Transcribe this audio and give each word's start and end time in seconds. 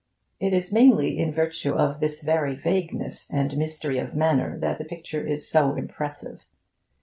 It 0.39 0.51
is 0.51 0.71
mainly 0.71 1.19
in 1.19 1.31
virtue 1.31 1.75
of 1.75 1.99
this 1.99 2.23
very 2.23 2.55
vagueness 2.55 3.29
and 3.29 3.55
mystery 3.55 3.99
of 3.99 4.15
manner 4.15 4.57
that 4.57 4.79
the 4.79 4.83
picture 4.83 5.23
is 5.27 5.47
so 5.47 5.75
impressive. 5.75 6.47